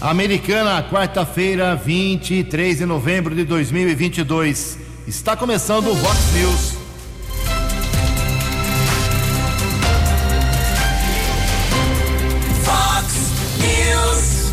[0.00, 4.78] Americana, quarta-feira, 23 de novembro de 2022.
[5.06, 6.74] Está começando o Vox News.
[12.62, 13.14] Vox
[13.58, 14.52] News.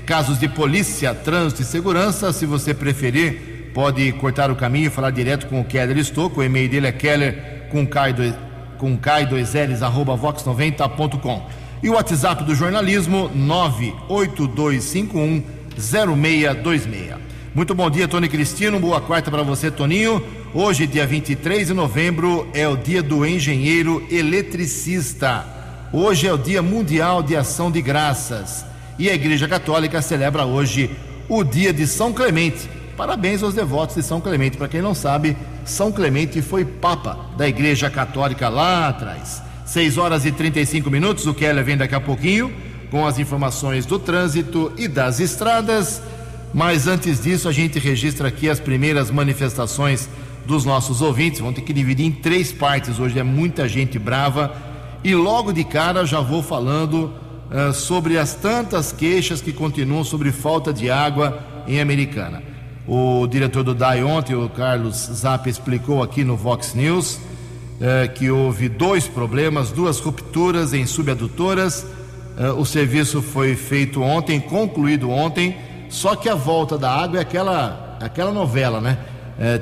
[0.06, 5.10] Casos de polícia, trânsito e segurança, se você preferir, pode cortar o caminho e falar
[5.10, 6.40] direto com o Keller Estouco.
[6.40, 8.34] O e-mail dele é keller com K2,
[8.78, 11.46] com K2Ls arroba vox90.com.
[11.82, 17.14] E o WhatsApp do jornalismo 98251 0626.
[17.54, 18.78] Muito bom dia, Tony Cristino.
[18.78, 20.22] Boa quarta para você, Toninho.
[20.52, 25.46] Hoje, dia 23 de novembro, é o dia do engenheiro eletricista.
[25.92, 28.66] Hoje é o Dia Mundial de Ação de Graças.
[28.98, 30.90] E a Igreja Católica celebra hoje
[31.28, 32.68] o dia de São Clemente.
[32.96, 34.56] Parabéns aos devotos de São Clemente.
[34.56, 39.40] Para quem não sabe, São Clemente foi Papa da Igreja Católica lá atrás.
[39.64, 41.26] 6 horas e 35 minutos.
[41.26, 42.52] O Keller vem daqui a pouquinho
[42.90, 46.02] com as informações do trânsito e das estradas.
[46.52, 50.08] Mas antes disso, a gente registra aqui as primeiras manifestações
[50.46, 51.40] dos nossos ouvintes.
[51.40, 52.98] Vão ter que dividir em três partes.
[52.98, 54.54] Hoje é muita gente brava.
[55.04, 57.12] E logo de cara já vou falando
[57.50, 62.42] uh, sobre as tantas queixas que continuam sobre falta de água em Americana.
[62.86, 68.30] O diretor do DAI ontem, o Carlos Zapp, explicou aqui no Vox News uh, que
[68.30, 71.86] houve dois problemas, duas rupturas em subadutoras.
[72.38, 75.56] Uh, o serviço foi feito ontem, concluído ontem,
[75.88, 78.98] só que a volta da água é aquela, aquela novela, né?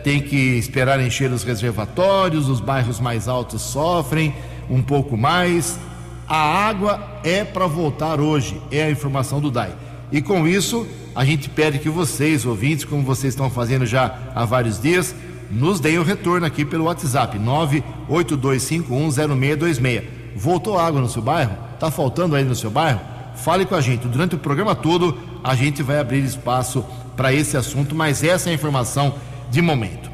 [0.03, 4.35] tem que esperar encher os reservatórios, os bairros mais altos sofrem
[4.71, 5.79] um pouco mais.
[6.27, 9.75] A água é para voltar hoje, é a informação do DAI.
[10.11, 14.45] E com isso, a gente pede que vocês, ouvintes, como vocês estão fazendo já há
[14.45, 15.15] vários dias,
[15.51, 20.03] nos deem o retorno aqui pelo WhatsApp 982510626.
[20.37, 21.57] Voltou água no seu bairro?
[21.75, 23.01] Está faltando aí no seu bairro?
[23.35, 24.07] Fale com a gente.
[24.07, 26.85] Durante o programa todo, a gente vai abrir espaço
[27.17, 29.15] para esse assunto, mas essa é a informação
[29.51, 30.11] de momento.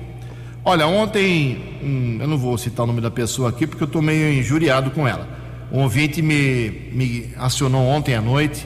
[0.65, 4.01] Olha, ontem, hum, eu não vou citar o nome da pessoa aqui porque eu estou
[4.01, 5.29] meio injuriado com ela.
[5.73, 8.65] Um ouvinte me, me acionou ontem à noite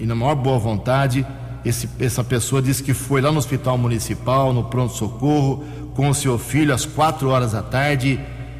[0.00, 1.26] e, na maior boa vontade,
[1.64, 5.64] esse, essa pessoa disse que foi lá no hospital municipal, no pronto-socorro,
[5.94, 8.18] com o seu filho às quatro horas da tarde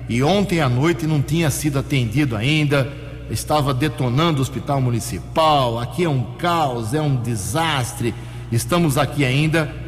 [0.08, 2.92] e ontem à noite não tinha sido atendido ainda,
[3.30, 5.78] estava detonando o hospital municipal.
[5.78, 8.14] Aqui é um caos, é um desastre.
[8.52, 9.84] Estamos aqui ainda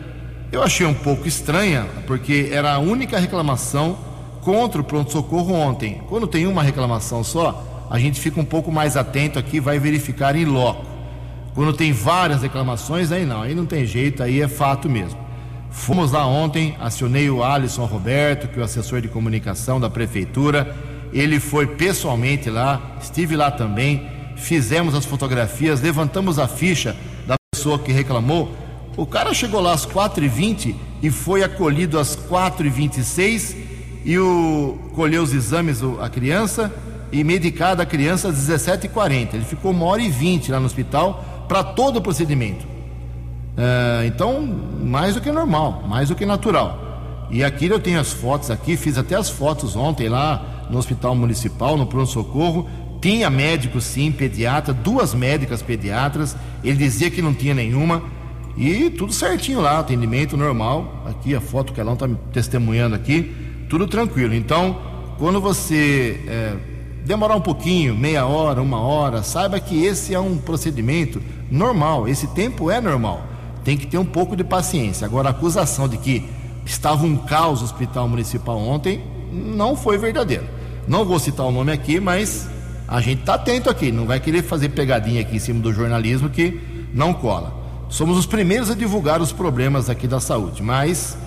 [0.52, 3.98] eu achei um pouco estranha, porque era a única reclamação
[4.42, 6.00] contra o pronto-socorro ontem.
[6.08, 10.36] Quando tem uma reclamação só, a gente fica um pouco mais atento aqui, vai verificar
[10.36, 10.86] em loco.
[11.52, 15.18] Quando tem várias reclamações, aí não, aí não tem jeito, aí é fato mesmo.
[15.76, 20.74] Fomos lá ontem, acionei o Alisson Roberto, que é o assessor de comunicação da prefeitura.
[21.12, 26.96] Ele foi pessoalmente lá, estive lá também, fizemos as fotografias, levantamos a ficha
[27.26, 28.66] da pessoa que reclamou
[28.96, 33.54] o cara chegou lá às 4h20 e foi acolhido às 4h26
[34.06, 36.72] e o, colheu os exames a criança
[37.12, 39.34] e medicada a criança às 17h40.
[39.34, 42.66] Ele ficou uma hora e vinte lá no hospital para todo o procedimento.
[43.56, 47.26] É, então, mais do que normal, mais do que natural.
[47.30, 51.14] E aqui eu tenho as fotos aqui, fiz até as fotos ontem lá no hospital
[51.14, 52.68] municipal, no pronto-socorro.
[53.00, 56.36] Tinha médico sim, pediatra, duas médicas pediatras.
[56.62, 58.02] Ele dizia que não tinha nenhuma
[58.56, 61.04] E tudo certinho lá, atendimento normal.
[61.06, 63.34] Aqui a foto que ela está testemunhando aqui,
[63.68, 64.34] tudo tranquilo.
[64.34, 64.78] Então,
[65.18, 66.56] quando você é,
[67.04, 71.20] demorar um pouquinho, meia hora, uma hora, saiba que esse é um procedimento
[71.50, 72.08] normal.
[72.08, 73.35] Esse tempo é normal.
[73.66, 75.04] Tem que ter um pouco de paciência.
[75.04, 76.24] Agora, a acusação de que
[76.64, 79.00] estava um caos no hospital municipal ontem
[79.32, 80.44] não foi verdadeira.
[80.86, 82.48] Não vou citar o nome aqui, mas
[82.86, 83.90] a gente está atento aqui.
[83.90, 86.60] Não vai querer fazer pegadinha aqui em cima do jornalismo que
[86.94, 87.52] não cola.
[87.88, 91.18] Somos os primeiros a divulgar os problemas aqui da saúde, mas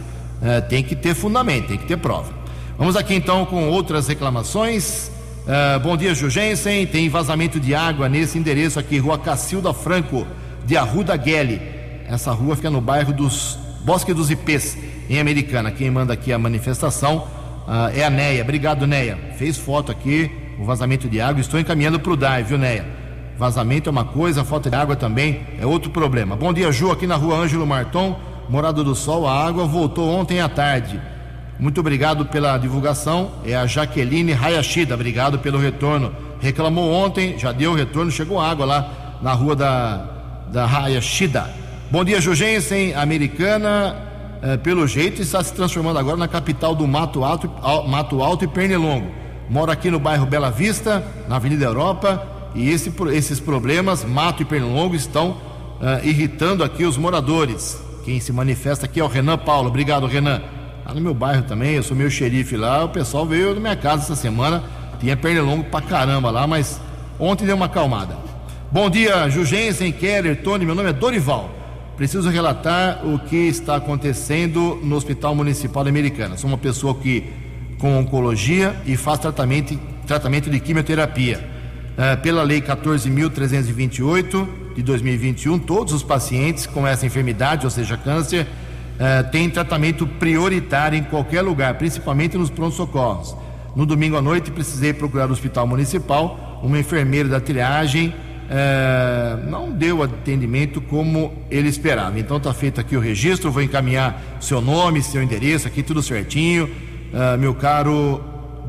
[0.41, 2.31] é, tem que ter fundamento, tem que ter prova.
[2.77, 5.11] Vamos aqui então com outras reclamações.
[5.45, 6.87] É, bom dia, Jugensen.
[6.87, 10.25] Tem vazamento de água nesse endereço aqui, Rua Cacilda Franco,
[10.65, 11.78] de Arruda Guele.
[12.09, 14.75] Essa rua fica no bairro dos Bosque dos Ipês,
[15.07, 15.71] em Americana.
[15.71, 17.27] Quem manda aqui a manifestação
[17.67, 18.41] uh, é a Neia.
[18.41, 19.15] Obrigado, Neia.
[19.37, 21.39] Fez foto aqui, o vazamento de água.
[21.39, 22.83] Estou encaminhando para o DAI, viu, Neia?
[23.37, 26.35] Vazamento é uma coisa, falta de água também é outro problema.
[26.35, 28.19] Bom dia, Ju, aqui na rua Ângelo Marton,
[28.49, 29.27] Morado do Sol.
[29.27, 30.99] A água voltou ontem à tarde.
[31.59, 33.33] Muito obrigado pela divulgação.
[33.45, 36.11] É a Jaqueline Hayashida, obrigado pelo retorno.
[36.41, 40.05] Reclamou ontem, já deu retorno, chegou água lá na rua da,
[40.51, 41.58] da Hayashida.
[41.91, 43.95] Bom dia, Jugensen, americana.
[44.43, 47.51] É, pelo jeito está se transformando agora na capital do Mato Alto,
[47.87, 49.07] Mato Alto e Pernilongo.
[49.49, 54.45] Moro aqui no bairro Bela Vista, na Avenida Europa e esse, esses problemas, Mato e
[54.45, 57.81] Pernilongo, estão uh, irritando aqui os moradores.
[58.05, 59.69] Quem se manifesta aqui é o Renan Paulo.
[59.69, 60.43] Obrigado, Renan.
[60.85, 62.85] Lá no meu bairro também, eu sou meu xerife lá.
[62.85, 64.63] O pessoal veio na minha casa essa semana.
[64.99, 66.79] Tinha pernilongo pra caramba lá, mas
[67.17, 68.15] ontem deu uma acalmada.
[68.71, 70.67] Bom dia, Jugensen, Keller, Tony.
[70.67, 71.57] Meu nome é Dorival.
[71.99, 76.37] Preciso relatar o que está acontecendo no Hospital Municipal Americana.
[76.37, 77.25] Sou uma pessoa que
[77.77, 81.45] com oncologia e faz tratamento, tratamento de quimioterapia.
[81.97, 84.47] É, pela Lei 14.328
[84.77, 88.47] de 2021, todos os pacientes com essa enfermidade, ou seja, câncer,
[88.97, 93.35] é, têm tratamento prioritário em qualquer lugar, principalmente nos prontos-socorros.
[93.75, 96.61] No domingo à noite, precisei procurar o hospital municipal.
[96.63, 98.15] Uma enfermeira da triagem
[98.49, 102.19] é, não deu atendimento como ele esperava.
[102.19, 106.69] Então está feito aqui o registro, vou encaminhar seu nome, seu endereço, aqui tudo certinho.
[107.39, 108.23] meu caro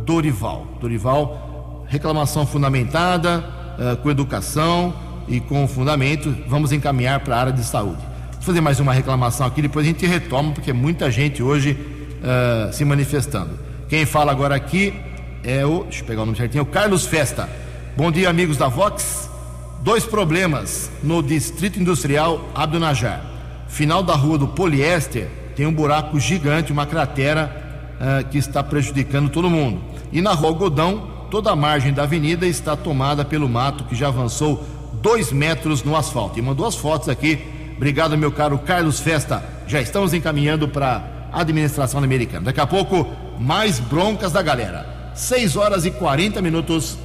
[0.04, 0.66] Dorival.
[0.80, 1.50] Dorival
[1.90, 3.44] reclamação fundamentada,
[3.76, 4.94] uh, com educação
[5.26, 8.00] e com fundamento, vamos encaminhar para a área de saúde.
[8.34, 12.72] Vou fazer mais uma reclamação aqui, depois a gente retoma, porque muita gente hoje uh,
[12.72, 13.58] se manifestando.
[13.88, 14.94] Quem fala agora aqui
[15.42, 17.48] é o, deixa eu pegar o nome certinho, o Carlos Festa.
[17.96, 19.29] Bom dia, amigos da Vox.
[19.82, 23.24] Dois problemas no Distrito Industrial Abdo Najar.
[23.66, 29.30] Final da rua do Poliéster tem um buraco gigante, uma cratera uh, que está prejudicando
[29.30, 29.80] todo mundo.
[30.12, 34.08] E na rua Algodão toda a margem da avenida está tomada pelo mato que já
[34.08, 34.62] avançou
[35.00, 36.38] dois metros no asfalto.
[36.38, 37.42] E mandou as fotos aqui.
[37.74, 39.42] Obrigado, meu caro Carlos Festa.
[39.66, 42.44] Já estamos encaminhando para a administração americana.
[42.44, 43.06] Daqui a pouco,
[43.38, 45.12] mais broncas da galera.
[45.14, 46.98] 6 horas e 40 minutos.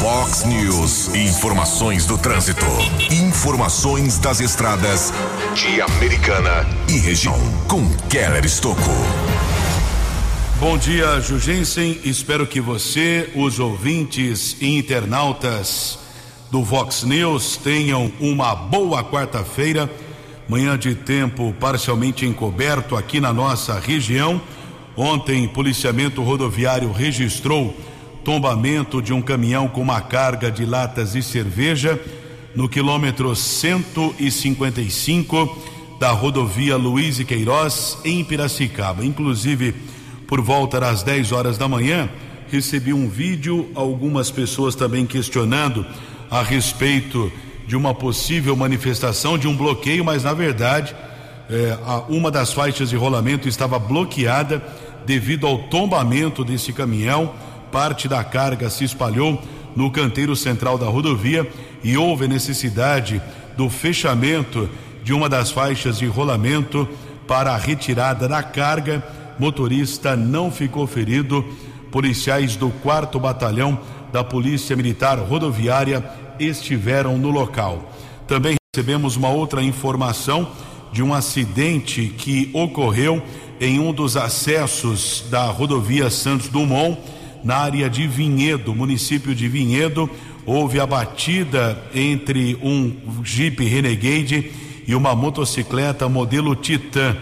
[0.00, 2.64] Fox News, informações do trânsito.
[3.10, 5.12] Informações das estradas
[5.54, 7.38] de Americana e região.
[7.68, 8.80] Com Keller Estocco.
[10.58, 12.00] Bom dia, Jugensen.
[12.02, 15.98] Espero que você, os ouvintes e internautas
[16.50, 19.90] do Vox News tenham uma boa quarta-feira.
[20.48, 24.40] Manhã de tempo parcialmente encoberto aqui na nossa região.
[24.96, 27.76] Ontem, policiamento rodoviário registrou
[28.24, 32.00] tombamento de um caminhão com uma carga de latas de cerveja
[32.54, 35.58] no quilômetro 155
[35.98, 39.04] da rodovia Luiz e Queiroz, em Piracicaba.
[39.04, 39.74] Inclusive,
[40.26, 42.08] por volta das 10 horas da manhã,
[42.50, 45.86] recebi um vídeo, algumas pessoas também questionando
[46.30, 47.30] a respeito
[47.66, 50.94] de uma possível manifestação de um bloqueio, mas na verdade,
[51.48, 54.62] é, uma das faixas de rolamento estava bloqueada
[55.04, 57.32] devido ao tombamento desse caminhão.
[57.72, 59.40] Parte da carga se espalhou
[59.76, 61.50] no canteiro central da rodovia
[61.82, 63.22] e houve necessidade
[63.56, 64.68] do fechamento
[65.02, 66.88] de uma das faixas de rolamento
[67.26, 69.02] para a retirada da carga
[69.40, 71.44] motorista não ficou ferido.
[71.90, 73.80] Policiais do 4 Batalhão
[74.12, 76.04] da Polícia Militar Rodoviária
[76.38, 77.90] estiveram no local.
[78.26, 80.48] Também recebemos uma outra informação
[80.92, 83.22] de um acidente que ocorreu
[83.60, 86.98] em um dos acessos da rodovia Santos Dumont,
[87.44, 90.08] na área de Vinhedo, município de Vinhedo.
[90.46, 94.52] Houve a batida entre um Jeep Renegade
[94.86, 97.16] e uma motocicleta modelo Titan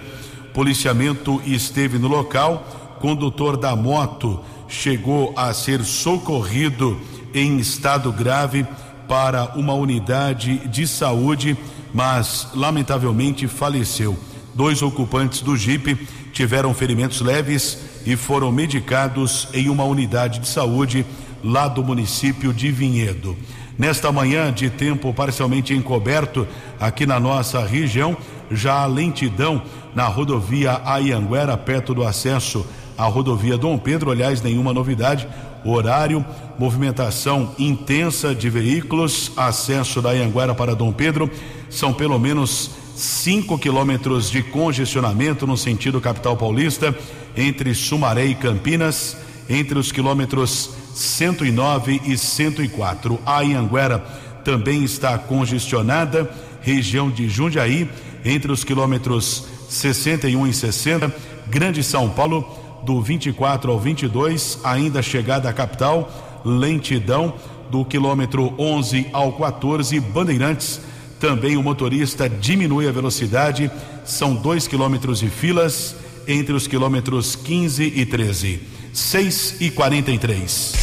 [0.52, 2.96] policiamento esteve no local.
[3.00, 6.98] Condutor da moto chegou a ser socorrido
[7.32, 8.66] em estado grave
[9.06, 11.56] para uma unidade de saúde
[11.92, 14.16] mas lamentavelmente faleceu.
[14.54, 15.94] Dois ocupantes do Jeep
[16.32, 21.04] tiveram ferimentos leves e foram medicados em uma unidade de saúde
[21.42, 23.36] lá do município de Vinhedo.
[23.78, 26.46] Nesta manhã de tempo parcialmente encoberto
[26.80, 28.16] aqui na nossa região,
[28.50, 29.62] já há lentidão
[29.94, 34.10] na rodovia Ayanguera, perto do acesso à rodovia Dom Pedro.
[34.10, 35.28] Aliás, nenhuma novidade.
[35.64, 36.24] Horário,
[36.58, 41.30] movimentação intensa de veículos, acesso da Ayanguera para Dom Pedro.
[41.70, 46.92] São pelo menos 5 quilômetros de congestionamento no sentido capital paulista,
[47.38, 49.16] entre Sumaré e Campinas,
[49.48, 53.18] entre os quilômetros 109 e 104.
[53.24, 54.00] A Anhanguera
[54.44, 56.28] também está congestionada,
[56.60, 57.88] região de Jundiaí,
[58.24, 61.14] entre os quilômetros 61 e 60.
[61.46, 62.44] Grande São Paulo,
[62.82, 66.10] do 24 ao 22, ainda chegada à capital,
[66.44, 67.34] lentidão
[67.70, 70.80] do quilômetro 11 ao 14, Bandeirantes.
[71.20, 73.70] Também o motorista diminui a velocidade,
[74.04, 75.94] são dois quilômetros de filas
[76.28, 78.60] entre os quilômetros 15 e 13.
[78.92, 80.74] 6 e 43.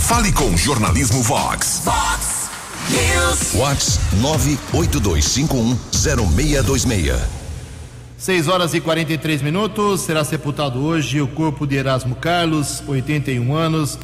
[0.00, 1.80] Fale com Jornalismo Vox.
[1.84, 2.50] Vox
[2.90, 3.54] News.
[3.54, 7.18] Vox 982510626.
[8.18, 10.02] 6 horas e 43 minutos.
[10.02, 13.98] Será sepultado hoje o corpo de Erasmo Carlos, 81 anos.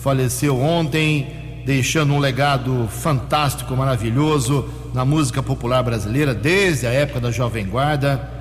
[0.00, 7.32] Faleceu ontem, deixando um legado fantástico, maravilhoso na música popular brasileira, desde a época da
[7.32, 8.37] Jovem Guarda,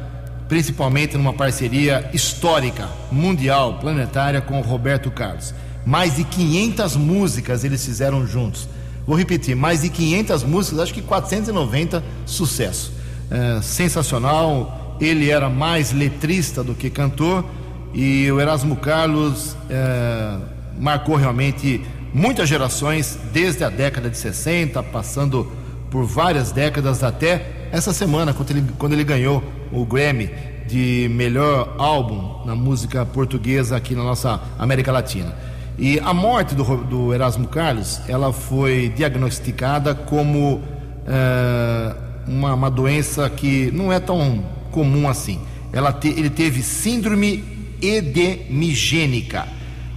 [0.48, 5.54] principalmente numa parceria histórica, mundial, planetária com o Roberto Carlos.
[5.86, 8.68] Mais de 500 músicas eles fizeram juntos.
[9.06, 12.92] Vou repetir, mais de 500 músicas, acho que 490 sucesso.
[13.30, 14.98] É, sensacional.
[15.00, 17.46] Ele era mais letrista do que cantor
[17.94, 20.38] e o Erasmo Carlos é,
[20.80, 21.82] marcou realmente
[22.13, 25.51] muitas gerações, desde a década de 60, passando
[25.89, 30.29] por várias décadas até essa semana, quando ele, quando ele ganhou o Grammy
[30.67, 35.33] de melhor álbum na música portuguesa aqui na nossa América Latina.
[35.77, 40.62] E a morte do, do Erasmo Carlos, ela foi diagnosticada como
[41.05, 41.95] é,
[42.27, 45.39] uma, uma, doença que não é tão comum assim.
[45.71, 47.43] Ela te, ele teve síndrome
[47.81, 49.47] edemigênica,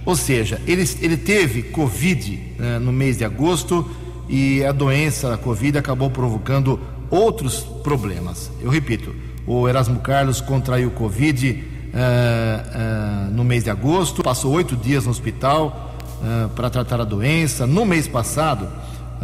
[0.05, 3.89] ou seja, ele, ele teve Covid né, no mês de agosto
[4.29, 6.79] e a doença, a Covid, acabou provocando
[7.11, 8.49] outros problemas.
[8.61, 9.13] Eu repito,
[9.45, 15.11] o Erasmo Carlos contraiu Covid uh, uh, no mês de agosto, passou oito dias no
[15.11, 17.67] hospital uh, para tratar a doença.
[17.67, 18.67] No mês passado,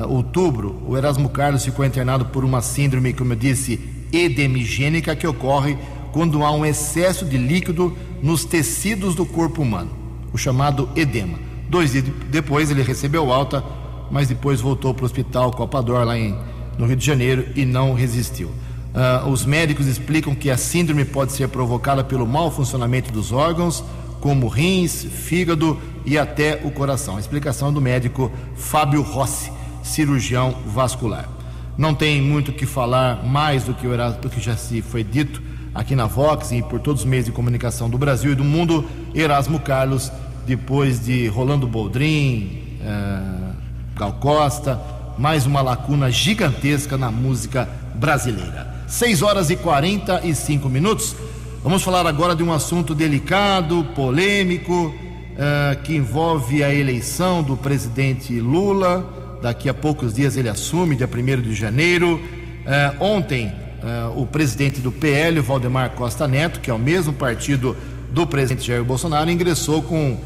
[0.09, 3.79] outubro, o Erasmo Carlos ficou internado por uma síndrome, como eu disse,
[4.11, 5.77] edemigênica, que ocorre
[6.11, 9.91] quando há um excesso de líquido nos tecidos do corpo humano,
[10.33, 11.37] o chamado edema.
[11.69, 13.63] Dois dias depois ele recebeu alta,
[14.09, 16.35] mas depois voltou para o hospital Copador, lá em,
[16.77, 18.47] no Rio de Janeiro, e não resistiu.
[18.47, 23.83] Uh, os médicos explicam que a síndrome pode ser provocada pelo mau funcionamento dos órgãos,
[24.19, 27.17] como rins, fígado e até o coração.
[27.17, 29.51] A explicação é do médico Fábio Rossi,
[29.83, 31.29] cirurgião vascular.
[31.77, 33.87] Não tem muito o que falar mais do que,
[34.19, 35.41] do que já se foi dito
[35.75, 38.83] aqui na Vox e por todos os meios de comunicação do Brasil e do mundo.
[39.13, 40.11] Erasmo Carlos,
[40.47, 43.53] depois de Rolando Boldrin, uh,
[43.95, 44.81] Gal Costa,
[45.17, 48.75] mais uma lacuna gigantesca na música brasileira.
[48.87, 51.15] 6 horas e 45 minutos.
[51.63, 58.39] Vamos falar agora de um assunto delicado, polêmico, uh, que envolve a eleição do presidente
[58.39, 59.39] Lula.
[59.41, 62.15] Daqui a poucos dias ele assume, dia 1 de janeiro.
[62.17, 67.75] Uh, ontem, uh, o presidente do PL, Valdemar Costa Neto, que é o mesmo partido
[68.11, 70.17] do presidente Jair Bolsonaro, ingressou com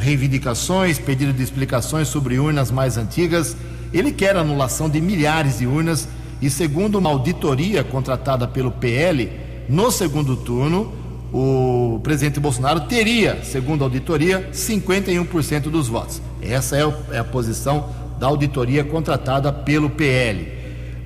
[0.00, 3.56] reivindicações, pedido de explicações sobre urnas mais antigas.
[3.92, 6.08] Ele quer anulação de milhares de urnas
[6.40, 9.30] e segundo uma auditoria contratada pelo PL,
[9.68, 10.92] no segundo turno,
[11.32, 16.22] o presidente Bolsonaro teria, segundo a auditoria, 51% dos votos.
[16.40, 20.48] Essa é, é a posição da auditoria contratada pelo PL.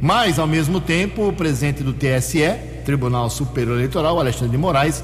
[0.00, 2.42] Mas, ao mesmo tempo, o presidente do TSE,
[2.84, 5.02] Tribunal Superior Eleitoral, Alexandre de Moraes,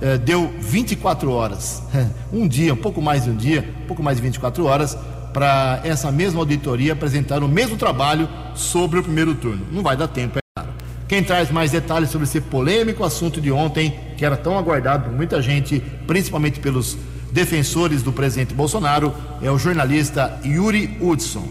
[0.00, 1.82] eh, deu 24 horas,
[2.32, 4.96] um dia, um pouco mais de um dia, um pouco mais de 24 horas,
[5.36, 9.66] para essa mesma auditoria apresentar o mesmo trabalho sobre o primeiro turno.
[9.70, 10.72] Não vai dar tempo, é claro.
[11.06, 15.12] Quem traz mais detalhes sobre esse polêmico assunto de ontem, que era tão aguardado por
[15.12, 16.96] muita gente, principalmente pelos
[17.30, 21.46] defensores do presidente Bolsonaro, é o jornalista Yuri Hudson.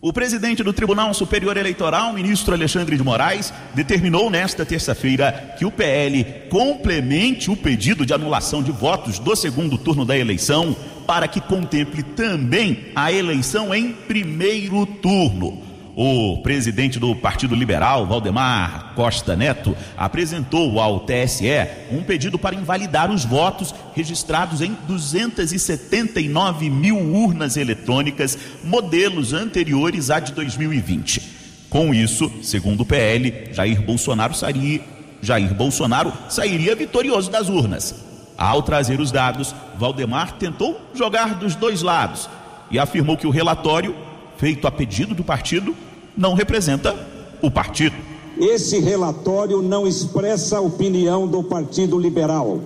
[0.00, 5.72] O presidente do Tribunal Superior Eleitoral, ministro Alexandre de Moraes, determinou nesta terça-feira que o
[5.72, 10.76] PL complemente o pedido de anulação de votos do segundo turno da eleição
[11.08, 15.62] para que contemple também a eleição em primeiro turno.
[15.96, 21.48] O presidente do Partido Liberal, Valdemar Costa Neto, apresentou ao TSE
[21.90, 30.20] um pedido para invalidar os votos registrados em 279 mil urnas eletrônicas, modelos anteriores à
[30.20, 31.22] de 2020.
[31.70, 34.82] Com isso, segundo o PL, Jair Bolsonaro sairia,
[35.22, 38.07] Jair Bolsonaro sairia vitorioso das urnas.
[38.38, 42.30] Ao trazer os dados, Valdemar tentou jogar dos dois lados
[42.70, 43.92] e afirmou que o relatório,
[44.36, 45.74] feito a pedido do partido,
[46.16, 46.94] não representa
[47.42, 47.96] o partido.
[48.38, 52.60] Esse relatório não expressa a opinião do Partido Liberal,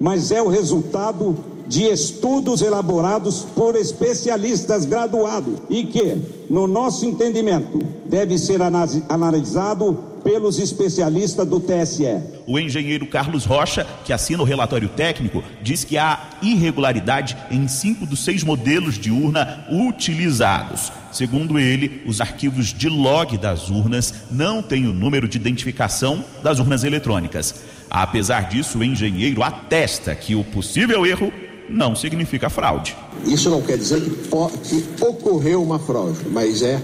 [0.00, 1.36] mas é o resultado
[1.66, 8.60] de estudos elaborados por especialistas graduados e que, no nosso entendimento, deve ser
[9.08, 12.20] analisado pelos especialistas do TSE.
[12.46, 18.06] O engenheiro Carlos Rocha, que assina o relatório técnico, diz que há irregularidade em cinco
[18.06, 20.92] dos seis modelos de urna utilizados.
[21.12, 26.58] Segundo ele, os arquivos de log das urnas não têm o número de identificação das
[26.58, 27.54] urnas eletrônicas.
[27.90, 31.32] Apesar disso, o engenheiro atesta que o possível erro
[31.68, 32.96] não significa fraude.
[33.24, 36.80] Isso não quer dizer que, que ocorreu uma fraude, mas é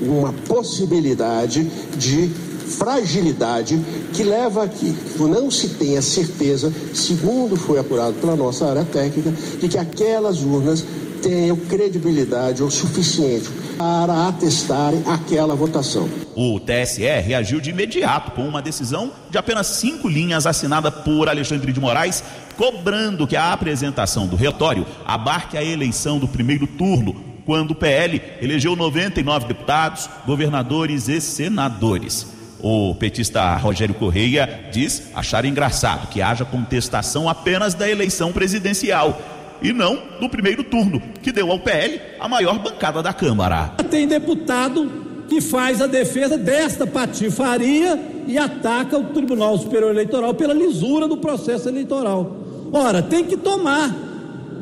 [0.00, 1.64] uma possibilidade
[1.96, 2.30] de
[2.78, 3.78] fragilidade
[4.12, 9.32] que leva a que não se tenha certeza, segundo foi apurado pela nossa área técnica,
[9.60, 10.84] de que aquelas urnas
[11.20, 16.08] tenham credibilidade o suficiente para atestarem aquela votação.
[16.34, 21.72] O TSE reagiu de imediato com uma decisão de apenas cinco linhas assinada por Alexandre
[21.72, 22.24] de Moraes,
[22.56, 28.20] cobrando que a apresentação do relatório abarque a eleição do primeiro turno, quando o PL
[28.40, 32.39] elegeu 99 deputados, governadores e senadores.
[32.62, 39.20] O petista Rogério Correia diz achar engraçado que haja contestação apenas da eleição presidencial
[39.62, 43.72] e não do primeiro turno, que deu ao PL a maior bancada da Câmara.
[43.90, 44.90] Tem deputado
[45.28, 51.16] que faz a defesa desta patifaria e ataca o Tribunal Superior Eleitoral pela lisura do
[51.16, 52.36] processo eleitoral.
[52.72, 53.94] Ora, tem que tomar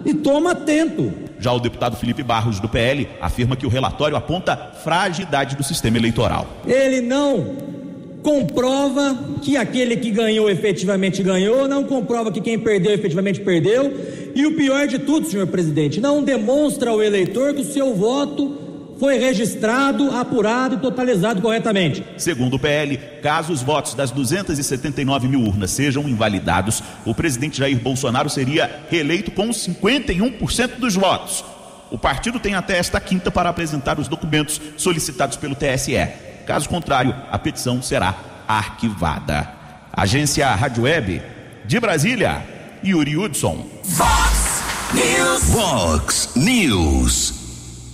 [0.04, 1.12] e toma atento.
[1.38, 5.96] Já o deputado Felipe Barros, do PL, afirma que o relatório aponta fragilidade do sistema
[5.96, 6.46] eleitoral.
[6.66, 7.77] Ele não
[8.22, 13.92] comprova que aquele que ganhou efetivamente ganhou, não comprova que quem perdeu efetivamente perdeu,
[14.34, 18.56] e o pior de tudo, senhor presidente, não demonstra ao eleitor que o seu voto
[18.98, 22.04] foi registrado, apurado e totalizado corretamente.
[22.16, 27.78] Segundo o PL, caso os votos das 279 mil urnas sejam invalidados, o presidente Jair
[27.78, 31.44] Bolsonaro seria reeleito com 51% dos votos.
[31.90, 36.27] O partido tem até esta quinta para apresentar os documentos solicitados pelo TSE.
[36.48, 38.14] Caso contrário, a petição será
[38.48, 39.46] arquivada.
[39.92, 41.20] Agência Rádio Web
[41.66, 42.42] de Brasília,
[42.82, 43.66] Yuri Hudson.
[43.84, 44.62] Fox
[44.94, 45.44] News.
[45.52, 47.34] Fox News.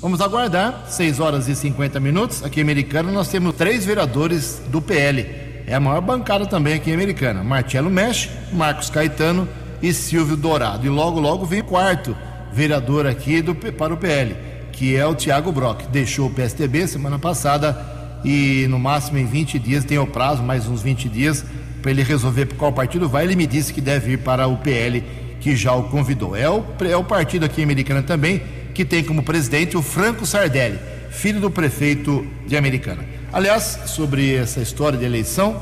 [0.00, 2.44] Vamos aguardar, 6 horas e 50 minutos.
[2.44, 5.26] Aqui em Americana nós temos três vereadores do PL.
[5.66, 7.42] É a maior bancada também aqui em Americana.
[7.42, 9.48] Marcelo Mesh, Marcos Caetano
[9.82, 10.86] e Silvio Dourado.
[10.86, 12.16] E logo, logo vem o quarto
[12.52, 14.36] vereador aqui do, para o PL,
[14.70, 15.88] que é o Tiago Brock.
[15.88, 20.66] Deixou o PSDB semana passada e no máximo em 20 dias, tem o prazo, mais
[20.66, 21.44] uns 20 dias,
[21.82, 23.24] para ele resolver qual partido vai.
[23.24, 25.04] Ele me disse que deve ir para o PL,
[25.40, 26.34] que já o convidou.
[26.34, 30.78] É o, é o partido aqui americano também, que tem como presidente o Franco Sardelli,
[31.10, 33.04] filho do prefeito de Americana.
[33.30, 35.60] Aliás, sobre essa história de eleição,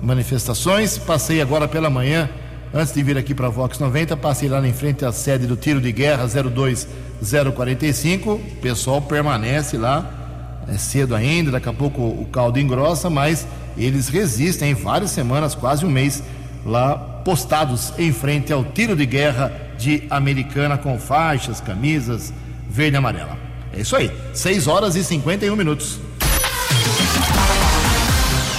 [0.00, 2.30] manifestações, passei agora pela manhã,
[2.72, 5.56] antes de vir aqui para a Vox 90, passei lá em frente à sede do
[5.56, 10.23] Tiro de Guerra 02045, o pessoal permanece lá
[10.68, 13.46] é cedo ainda, daqui a pouco o caldo engrossa, mas
[13.76, 16.22] eles resistem várias semanas, quase um mês,
[16.64, 22.32] lá postados em frente ao tiro de guerra de Americana com faixas, camisas
[22.68, 23.38] verde e amarela.
[23.72, 25.98] É isso aí, 6 horas e 51 minutos.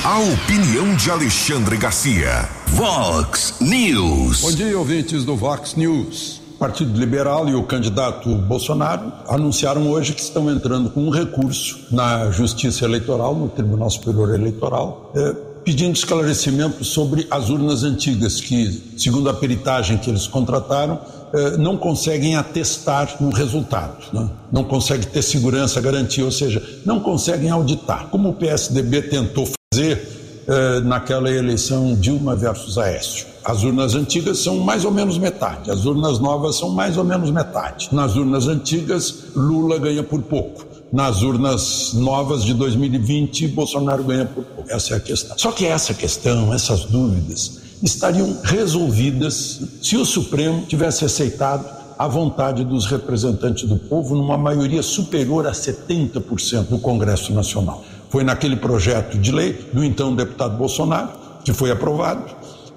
[0.03, 2.47] A opinião de Alexandre Garcia.
[2.67, 4.41] Vox News.
[4.41, 6.44] Bom dia, ouvintes do Vox News.
[6.65, 12.31] Partido Liberal e o candidato Bolsonaro anunciaram hoje que estão entrando com um recurso na
[12.31, 19.29] Justiça Eleitoral, no Tribunal Superior Eleitoral, eh, pedindo esclarecimento sobre as urnas antigas, que, segundo
[19.29, 20.99] a peritagem que eles contrataram,
[21.35, 24.27] eh, não conseguem atestar um resultado, né?
[24.51, 28.07] não conseguem ter segurança, garantia, ou seja, não conseguem auditar.
[28.09, 33.25] Como o PSDB tentou fazer eh, naquela eleição Dilma versus Aécio.
[33.43, 37.31] As urnas antigas são mais ou menos metade, as urnas novas são mais ou menos
[37.31, 37.89] metade.
[37.91, 40.65] Nas urnas antigas, Lula ganha por pouco.
[40.93, 44.71] Nas urnas novas de 2020, Bolsonaro ganha por pouco.
[44.71, 45.37] Essa é a questão.
[45.37, 51.65] Só que essa questão, essas dúvidas, estariam resolvidas se o Supremo tivesse aceitado
[51.97, 57.83] a vontade dos representantes do povo numa maioria superior a 70% do Congresso Nacional.
[58.09, 61.09] Foi naquele projeto de lei do então deputado Bolsonaro,
[61.43, 62.23] que foi aprovado,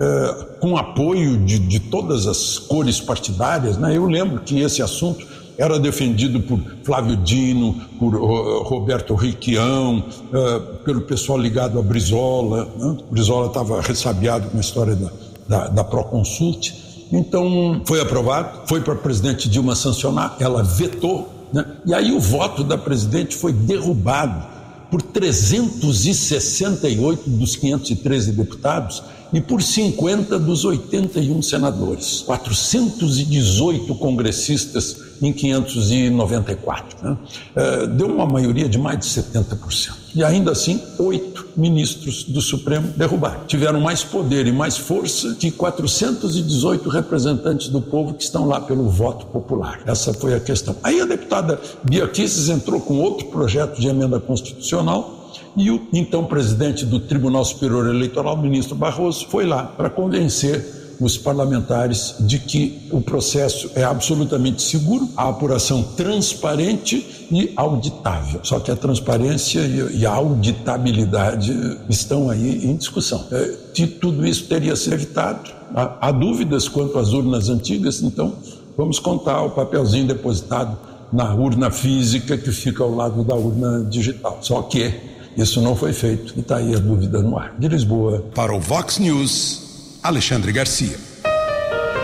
[0.01, 3.77] eh, com apoio de, de todas as cores partidárias.
[3.77, 3.97] Né?
[3.97, 5.27] Eu lembro que esse assunto
[5.59, 12.69] era defendido por Flávio Dino, por uh, Roberto Riquião, uh, pelo pessoal ligado a Brizola.
[12.77, 12.97] Né?
[13.11, 15.11] Brizola estava ressabiado com a história da,
[15.49, 16.73] da, da Proconsult.
[17.11, 21.65] Então, foi aprovado, foi para a presidente Dilma sancionar, ela vetou, né?
[21.85, 24.58] e aí o voto da presidente foi derrubado
[24.91, 36.97] por 368 dos 513 deputados e por 50 dos 81 senadores, 418 congressistas em 594.
[37.03, 37.17] Né?
[37.57, 39.93] É, deu uma maioria de mais de 70%.
[40.15, 43.45] E ainda assim, oito ministros do Supremo derrubaram.
[43.47, 48.89] Tiveram mais poder e mais força que 418 representantes do povo que estão lá pelo
[48.89, 49.81] voto popular.
[49.87, 50.77] Essa foi a questão.
[50.83, 52.11] Aí a deputada Bia
[52.53, 58.37] entrou com outro projeto de emenda constitucional e o então presidente do Tribunal Superior Eleitoral,
[58.37, 65.09] ministro Barroso, foi lá para convencer os parlamentares de que o processo é absolutamente seguro,
[65.17, 68.41] a apuração transparente e auditável.
[68.43, 73.25] Só que a transparência e a auditabilidade estão aí em discussão.
[73.31, 75.51] É, que tudo isso teria sido evitado.
[75.75, 78.33] Há dúvidas quanto às urnas antigas, então
[78.77, 80.79] vamos contar o papelzinho depositado
[81.13, 84.39] na urna física que fica ao lado da urna digital.
[84.41, 84.93] Só que
[85.37, 87.55] isso não foi feito e está aí a dúvida no ar.
[87.59, 88.25] De Lisboa.
[88.35, 89.68] Para o Vox News,
[90.03, 90.97] Alexandre Garcia.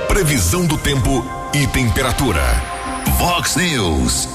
[0.09, 2.43] Previsão do tempo e temperatura.
[3.19, 4.29] Vox News.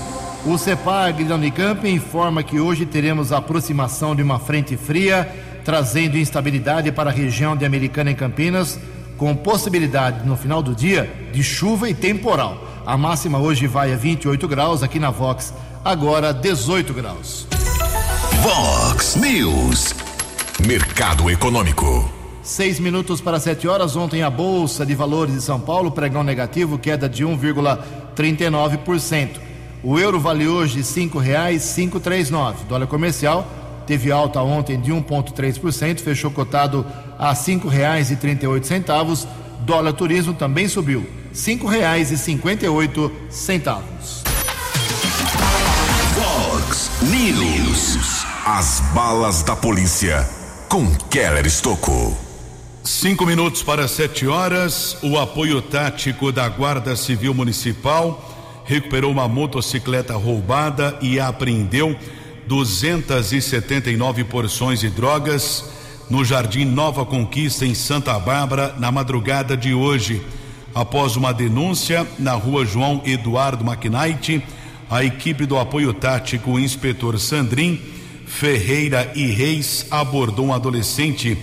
[0.45, 5.29] O CEPAG da Unicamp informa que hoje teremos a aproximação de uma frente fria,
[5.65, 8.79] trazendo instabilidade para a região de Americana e Campinas,
[9.17, 12.65] com possibilidade no final do dia de chuva e temporal.
[12.85, 17.45] A máxima hoje vai a 28 graus, aqui na Vox, agora 18 graus.
[18.41, 19.93] Vox News.
[20.65, 22.18] Mercado Econômico.
[22.49, 23.95] Seis minutos para sete horas.
[23.95, 29.39] Ontem a Bolsa de Valores de São Paulo, pregão negativo, queda de 1,39%.
[29.83, 30.83] O euro vale hoje
[31.99, 32.63] três nove.
[32.63, 33.47] Dólar comercial
[33.85, 36.83] teve alta ontem de 1,3%, fechou cotado
[37.19, 37.35] a
[38.47, 39.27] oito centavos.
[39.59, 41.07] Dólar turismo também subiu,
[42.67, 44.23] oito centavos.
[46.15, 48.25] Vox News.
[48.43, 50.27] As balas da polícia
[50.67, 52.28] com Keller Estocou.
[52.91, 54.97] Cinco minutos para sete horas.
[55.03, 61.95] O apoio tático da Guarda Civil Municipal recuperou uma motocicleta roubada e apreendeu
[62.47, 65.65] 279 porções de drogas
[66.09, 70.23] no Jardim Nova Conquista, em Santa Bárbara, na madrugada de hoje.
[70.73, 74.43] Após uma denúncia na rua João Eduardo Maquinaite,
[74.89, 77.79] a equipe do apoio tático, o inspetor Sandrin,
[78.25, 81.37] Ferreira e Reis abordou um adolescente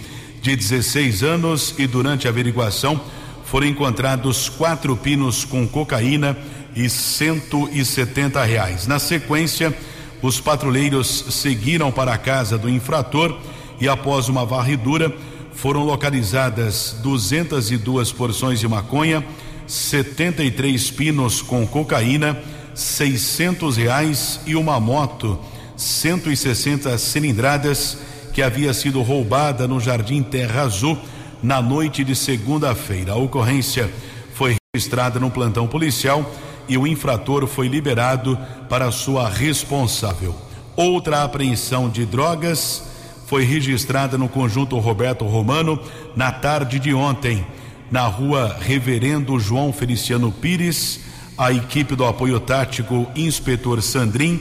[0.46, 3.00] de 16 anos e durante a averiguação
[3.44, 6.38] foram encontrados quatro pinos com cocaína
[6.76, 8.86] e 170 reais.
[8.86, 9.76] Na sequência,
[10.22, 13.36] os patrulheiros seguiram para a casa do infrator
[13.80, 15.12] e após uma varredura
[15.52, 19.26] foram localizadas 202 porções de maconha,
[19.66, 22.40] 73 pinos com cocaína,
[22.72, 25.40] 600 reais e uma moto
[25.76, 27.98] 160 cilindradas
[28.36, 30.98] que havia sido roubada no Jardim Terra Azul
[31.42, 33.12] na noite de segunda-feira.
[33.12, 33.90] A ocorrência
[34.34, 36.30] foi registrada no plantão policial
[36.68, 40.34] e o infrator foi liberado para sua responsável.
[40.76, 42.82] Outra apreensão de drogas
[43.26, 45.80] foi registrada no conjunto Roberto Romano
[46.14, 47.42] na tarde de ontem,
[47.90, 51.00] na rua Reverendo João Feliciano Pires.
[51.38, 54.38] A equipe do apoio tático Inspetor Sandrin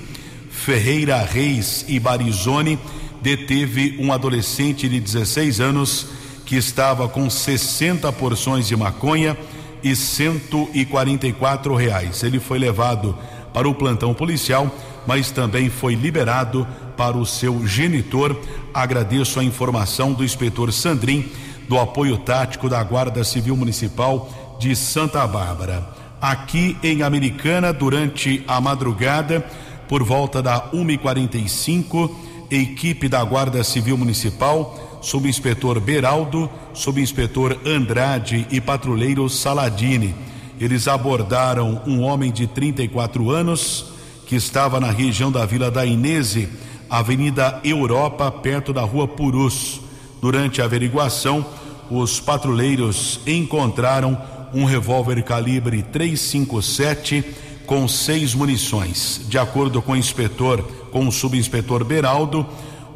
[0.49, 2.77] Ferreira Reis e Barizone
[3.25, 6.05] deteve um adolescente de 16 anos
[6.45, 9.35] que estava com 60 porções de maconha
[9.83, 12.21] e 144 reais.
[12.21, 13.17] Ele foi levado
[13.51, 14.69] para o plantão policial,
[15.07, 18.39] mas também foi liberado para o seu genitor.
[18.71, 21.27] Agradeço a informação do inspetor Sandrin,
[21.67, 25.83] do apoio tático da Guarda Civil Municipal de Santa Bárbara.
[26.21, 29.43] Aqui em Americana, durante a madrugada,
[29.87, 39.29] por volta da 1h45, equipe da Guarda Civil Municipal, subinspetor Beraldo, subinspetor Andrade e patrulheiro
[39.29, 40.15] Saladini.
[40.59, 43.85] Eles abordaram um homem de 34 anos
[44.25, 46.49] que estava na região da Vila da Inese,
[46.89, 49.81] Avenida Europa, perto da Rua Purus.
[50.21, 51.45] Durante a averiguação,
[51.89, 54.17] os patrulheiros encontraram
[54.53, 57.23] um revólver calibre 357
[57.65, 59.21] com seis munições.
[59.27, 60.63] De acordo com o inspetor,
[60.95, 62.45] com o subinspetor Beraldo,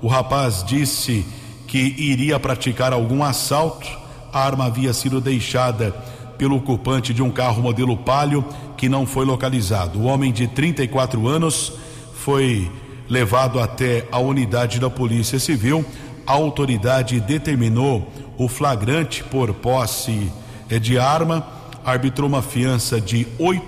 [0.02, 1.26] O rapaz disse
[1.68, 3.86] que iria praticar algum assalto.
[4.32, 5.92] A arma havia sido deixada
[6.38, 8.46] pelo ocupante de um carro modelo Palio
[8.78, 10.00] que não foi localizado.
[10.00, 11.74] O homem de 34 anos
[12.14, 12.72] foi
[13.10, 15.84] levado até a unidade da Polícia Civil.
[16.26, 20.32] A autoridade determinou o flagrante por posse
[20.70, 21.46] eh, de arma,
[21.84, 23.62] arbitrou uma fiança de R$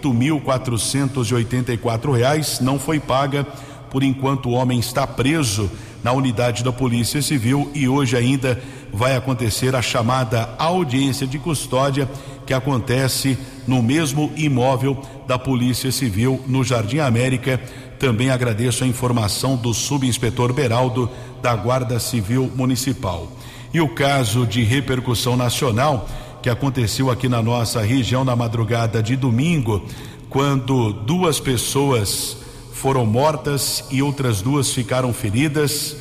[2.13, 3.45] reais, não foi paga.
[3.91, 5.69] Por enquanto, o homem está preso
[6.01, 8.59] na unidade da Polícia Civil e hoje ainda
[8.91, 12.09] vai acontecer a chamada audiência de custódia
[12.45, 17.59] que acontece no mesmo imóvel da Polícia Civil no Jardim América.
[17.99, 21.09] Também agradeço a informação do subinspetor Beraldo
[21.41, 23.29] da Guarda Civil Municipal.
[23.73, 26.07] E o caso de repercussão nacional
[26.41, 29.85] que aconteceu aqui na nossa região na madrugada de domingo,
[30.29, 32.40] quando duas pessoas
[32.81, 35.95] foram mortas e outras duas ficaram feridas.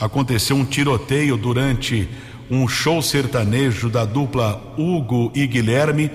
[0.00, 2.08] Aconteceu um tiroteio durante
[2.50, 6.10] um show sertanejo da dupla Hugo e Guilherme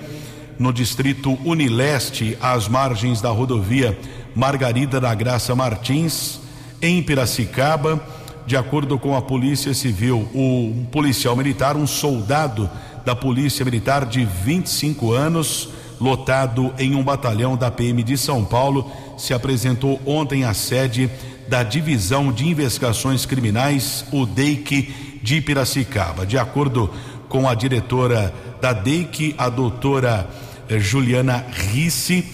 [0.58, 3.96] no distrito Unileste, às margens da rodovia
[4.34, 6.40] Margarida da Graça Martins,
[6.82, 8.02] em Piracicaba.
[8.44, 12.68] De acordo com a Polícia Civil, o um policial militar, um soldado
[13.04, 15.68] da Polícia Militar de 25 anos,
[16.00, 21.10] lotado em um batalhão da PM de São Paulo, se apresentou ontem à sede
[21.48, 26.24] da Divisão de Investigações Criminais, o DEIC de Piracicaba.
[26.24, 26.90] De acordo
[27.28, 30.28] com a diretora da DEIC, a doutora
[30.68, 32.24] eh, Juliana Risse,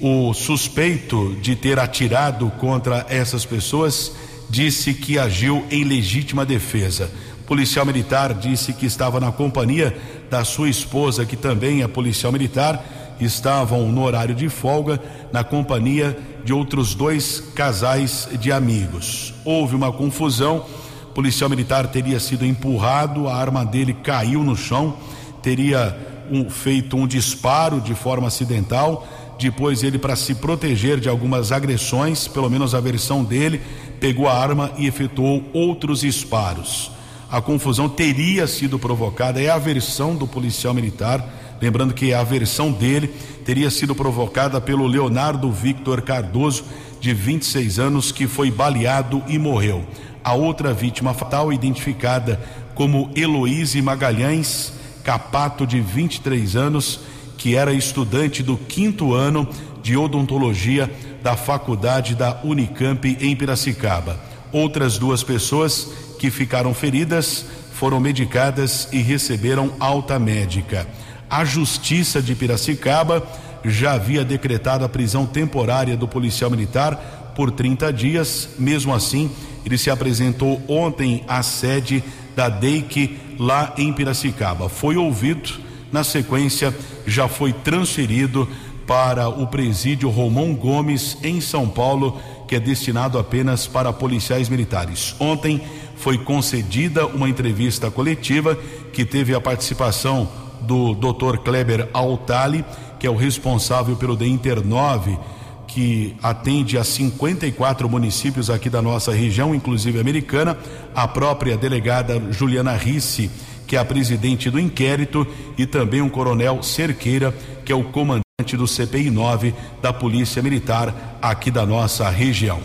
[0.00, 4.12] o suspeito de ter atirado contra essas pessoas
[4.50, 7.10] disse que agiu em legítima defesa.
[7.40, 9.96] O policial militar disse que estava na companhia
[10.30, 12.84] da sua esposa, que também é policial militar,
[13.20, 15.00] estavam no horário de folga
[15.32, 19.32] na companhia de outros dois casais de amigos.
[19.44, 20.66] Houve uma confusão,
[21.04, 24.96] o policial militar teria sido empurrado, a arma dele caiu no chão,
[25.42, 25.96] teria
[26.30, 29.06] um, feito um disparo de forma acidental.
[29.38, 33.60] Depois, ele, para se proteger de algumas agressões, pelo menos a versão dele,
[33.98, 36.90] pegou a arma e efetuou outros disparos.
[37.30, 41.26] A confusão teria sido provocada, é a versão do policial militar
[41.64, 43.08] Lembrando que a versão dele
[43.42, 46.62] teria sido provocada pelo Leonardo Victor Cardoso,
[47.00, 49.82] de 26 anos, que foi baleado e morreu.
[50.22, 52.38] A outra vítima fatal, identificada
[52.74, 57.00] como Heloíse Magalhães Capato, de 23 anos,
[57.38, 59.48] que era estudante do quinto ano
[59.82, 64.20] de odontologia da faculdade da Unicamp em Piracicaba.
[64.52, 70.86] Outras duas pessoas que ficaram feridas foram medicadas e receberam alta médica.
[71.34, 73.26] A Justiça de Piracicaba
[73.64, 78.50] já havia decretado a prisão temporária do policial militar por 30 dias.
[78.56, 79.28] Mesmo assim,
[79.66, 82.04] ele se apresentou ontem à sede
[82.36, 84.68] da DEIC lá em Piracicaba.
[84.68, 85.58] Foi ouvido,
[85.90, 86.72] na sequência,
[87.04, 88.48] já foi transferido
[88.86, 95.16] para o presídio Romão Gomes, em São Paulo, que é destinado apenas para policiais militares.
[95.18, 95.60] Ontem
[95.96, 98.56] foi concedida uma entrevista coletiva
[98.92, 101.38] que teve a participação do Dr.
[101.38, 102.64] Kleber Altali,
[102.98, 105.18] que é o responsável pelo The Inter 9,
[105.66, 110.56] que atende a 54 municípios aqui da nossa região, inclusive americana,
[110.94, 113.30] a própria delegada Juliana Risse,
[113.66, 115.26] que é a presidente do inquérito,
[115.58, 121.18] e também um coronel Cerqueira, que é o comandante do CPI 9 da Polícia Militar
[121.20, 122.60] aqui da nossa região.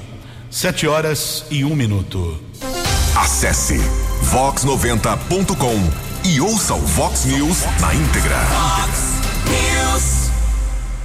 [0.49, 2.39] Sete horas e um minuto.
[3.15, 3.77] Acesse
[4.31, 8.36] vox90.com e ouça o Vox News na íntegra.
[8.38, 9.13] Vox
[9.45, 10.29] News.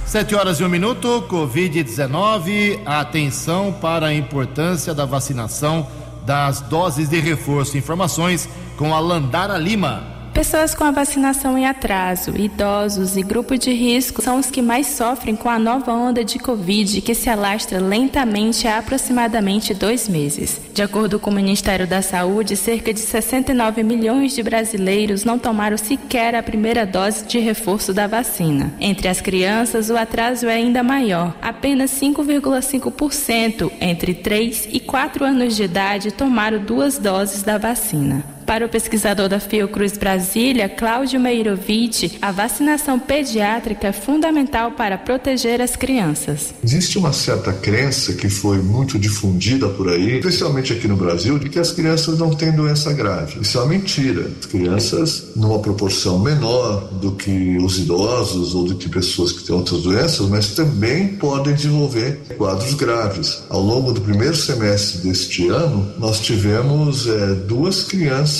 [0.05, 2.79] Sete horas e um minuto, Covid-19.
[2.85, 5.87] Atenção para a importância da vacinação
[6.25, 7.77] das doses de reforço.
[7.77, 10.14] Informações com a Landara Lima.
[10.35, 14.87] Pessoas com a vacinação em atraso, idosos e grupo de risco são os que mais
[14.87, 20.59] sofrem com a nova onda de Covid que se alastra lentamente há aproximadamente dois meses.
[20.73, 25.77] De acordo com o Ministério da Saúde, cerca de 69 milhões de brasileiros não tomaram
[25.77, 28.73] sequer a primeira dose de reforço da vacina.
[28.77, 31.33] Entre as crianças, o atraso é ainda maior.
[31.41, 38.34] Apenas 5,5% entre 3 e 4 anos de idade tomaram duas doses da vacina.
[38.45, 45.59] Para o pesquisador da Fiocruz Brasília, Cláudio Meirovic, a vacinação pediátrica é fundamental para proteger
[45.61, 46.53] as crianças.
[46.63, 51.49] Existe uma certa crença que foi muito difundida por aí, especialmente aqui no Brasil, de
[51.49, 53.41] que as crianças não têm doença grave.
[53.41, 54.29] Isso é uma mentira.
[54.39, 59.55] As crianças, numa proporção menor do que os idosos ou do que pessoas que têm
[59.55, 63.43] outras doenças, mas também podem desenvolver quadros graves.
[63.49, 68.34] Ao longo do primeiro semestre deste ano, nós tivemos é, duas crianças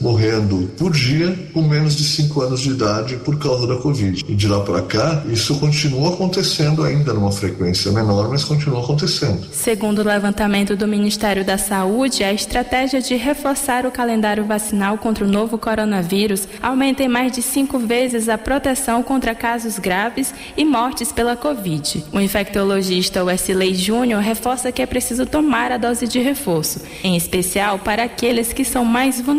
[0.00, 4.24] morrendo por dia com menos de 5 anos de idade por causa da Covid.
[4.28, 9.46] E de lá para cá, isso continua acontecendo ainda numa frequência menor, mas continua acontecendo.
[9.52, 15.24] Segundo o levantamento do Ministério da Saúde, a estratégia de reforçar o calendário vacinal contra
[15.24, 20.64] o novo coronavírus aumenta em mais de cinco vezes a proteção contra casos graves e
[20.64, 22.04] mortes pela Covid.
[22.12, 27.78] O infectologista Wesley Júnior reforça que é preciso tomar a dose de reforço, em especial
[27.78, 29.35] para aqueles que são mais vulneráveis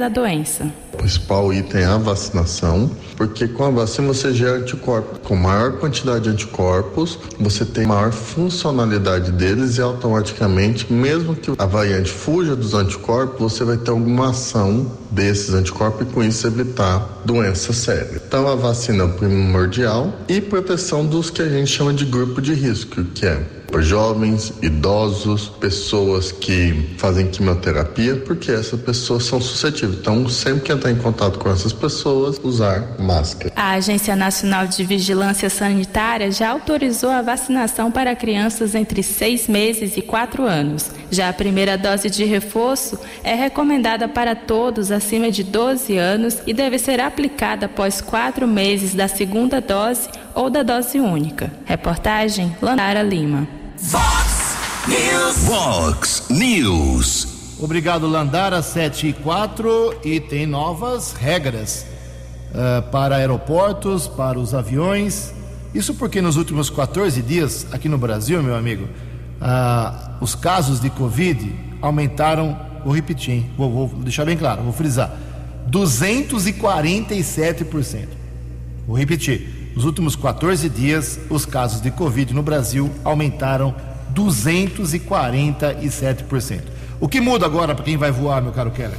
[0.00, 0.70] à doença.
[0.92, 5.18] O principal item é a vacinação, porque com a vacina você gera anticorpos.
[5.24, 11.66] Com maior quantidade de anticorpos, você tem maior funcionalidade deles e automaticamente, mesmo que a
[11.66, 17.22] variante fuja dos anticorpos, você vai ter alguma ação desses anticorpos e com isso evitar
[17.24, 18.20] doença séria.
[18.26, 22.52] Então a vacina é primordial e proteção dos que a gente chama de grupo de
[22.52, 23.42] risco, que é
[23.78, 29.98] jovens, idosos, pessoas que fazem quimioterapia, porque essas pessoas são suscetíveis.
[30.00, 33.52] Então, sempre que entrar em contato com essas pessoas, usar máscara.
[33.54, 39.96] A Agência Nacional de Vigilância Sanitária já autorizou a vacinação para crianças entre seis meses
[39.96, 40.90] e quatro anos.
[41.10, 46.54] Já a primeira dose de reforço é recomendada para todos acima de 12 anos e
[46.54, 51.52] deve ser aplicada após quatro meses da segunda dose ou da dose única.
[51.64, 53.59] Reportagem Landara Lima.
[53.82, 55.36] Fox News.
[55.46, 57.26] Fox News.
[57.58, 61.86] Obrigado, Landara 7 e 4 e tem novas regras
[62.50, 65.32] uh, para aeroportos, para os aviões.
[65.74, 70.90] Isso porque nos últimos 14 dias aqui no Brasil, meu amigo, uh, os casos de
[70.90, 72.60] Covid aumentaram.
[72.84, 73.50] Vou repetir, hein?
[73.56, 75.10] Vou, vou deixar bem claro, vou frisar:
[75.70, 78.08] 247%.
[78.86, 79.59] Vou repetir.
[79.74, 83.74] Nos últimos 14 dias, os casos de Covid no Brasil aumentaram
[84.14, 86.60] 247%.
[86.98, 88.98] O que muda agora para quem vai voar, meu caro Keller?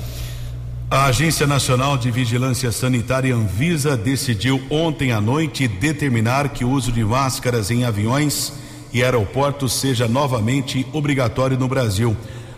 [0.90, 6.92] A Agência Nacional de Vigilância Sanitária Anvisa decidiu ontem à noite determinar que o uso
[6.92, 8.54] de máscaras em aviões
[8.92, 12.18] e aeroportos seja novamente obrigatório no Brasil.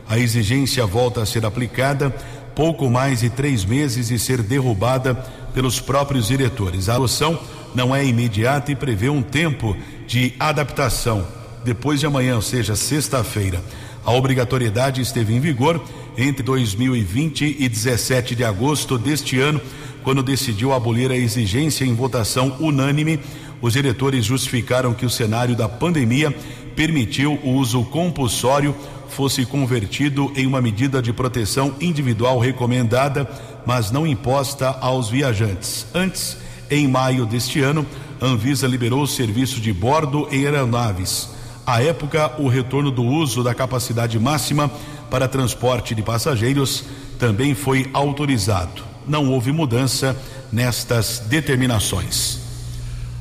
[0.10, 2.10] A exigência volta a ser aplicada
[2.56, 5.14] pouco mais de três meses e ser derrubada
[5.54, 6.90] pelos próprios diretores.
[6.90, 7.40] A adoção
[7.76, 9.76] não é imediata e prevê um tempo
[10.08, 11.28] de adaptação.
[11.64, 13.64] Depois de amanhã, ou seja, sexta-feira,
[14.06, 15.82] a obrigatoriedade esteve em vigor
[16.18, 19.62] entre 2020 e 17 de agosto deste ano,
[20.04, 23.20] quando decidiu abolir a exigência em votação unânime.
[23.62, 26.36] Os diretores justificaram que o cenário da pandemia
[26.76, 28.76] permitiu o uso compulsório
[29.14, 33.30] fosse convertido em uma medida de proteção individual recomendada,
[33.66, 35.86] mas não imposta aos viajantes.
[35.94, 36.38] Antes,
[36.70, 37.86] em maio deste ano,
[38.22, 41.30] a Anvisa liberou o serviço de bordo em aeronaves.
[41.66, 44.70] À época, o retorno do uso da capacidade máxima
[45.10, 46.86] para transporte de passageiros
[47.20, 48.84] também foi autorizado.
[49.08, 50.16] Não houve mudança
[50.52, 52.40] nestas determinações.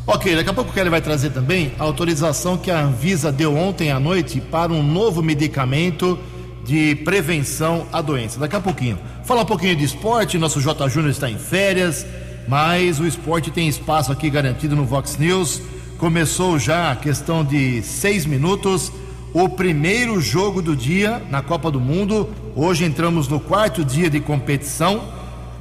[0.07, 3.57] Ok, daqui a pouco o Kelly vai trazer também a autorização que a Anvisa deu
[3.57, 6.19] ontem à noite para um novo medicamento
[6.65, 8.39] de prevenção à doença.
[8.39, 8.99] Daqui a pouquinho.
[9.25, 10.89] Falar um pouquinho de esporte, nosso J.
[10.89, 12.05] Júnior está em férias,
[12.49, 15.63] mas o esporte tem espaço aqui garantido no Vox News.
[15.99, 18.91] Começou já a questão de seis minutos,
[19.33, 22.29] o primeiro jogo do dia na Copa do Mundo.
[22.57, 24.97] Hoje entramos no quarto dia de competição,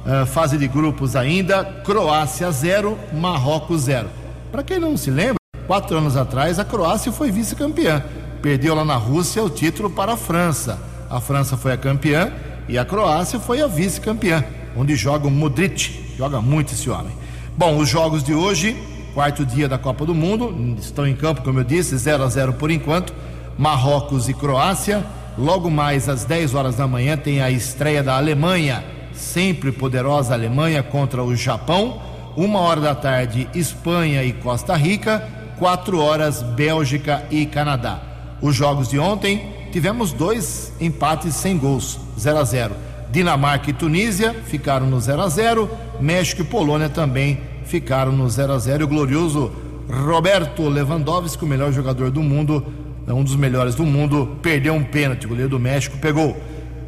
[0.04, 1.64] uh, fase de grupos ainda.
[1.84, 4.08] Croácia 0, Marrocos 0.
[4.50, 8.04] Para quem não se lembra, quatro anos atrás a Croácia foi vice-campeã.
[8.42, 10.78] Perdeu lá na Rússia o título para a França.
[11.08, 12.32] A França foi a campeã
[12.68, 14.44] e a Croácia foi a vice-campeã,
[14.76, 16.01] onde joga o Modric.
[16.16, 17.12] Joga muito esse homem.
[17.56, 18.76] Bom, os jogos de hoje,
[19.14, 22.54] quarto dia da Copa do Mundo, estão em campo, como eu disse, 0 a 0
[22.54, 23.14] por enquanto.
[23.58, 25.04] Marrocos e Croácia.
[25.36, 30.82] Logo mais às 10 horas da manhã tem a estreia da Alemanha, sempre poderosa Alemanha
[30.82, 32.00] contra o Japão.
[32.36, 35.26] Uma hora da tarde, Espanha e Costa Rica.
[35.58, 38.00] Quatro horas, Bélgica e Canadá.
[38.40, 42.74] Os jogos de ontem tivemos dois empates sem gols, 0 a 0.
[43.12, 45.70] Dinamarca e Tunísia ficaram no 0 a 0.
[46.00, 48.82] México e Polônia também ficaram no 0 a 0.
[48.82, 49.52] E o glorioso
[49.86, 52.64] Roberto Lewandowski, o melhor jogador do mundo,
[53.06, 55.26] um dos melhores do mundo, perdeu um pênalti.
[55.26, 56.34] O goleiro do México pegou.